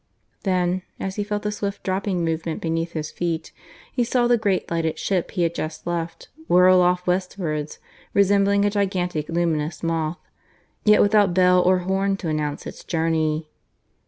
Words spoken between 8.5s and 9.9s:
a gigantic luminous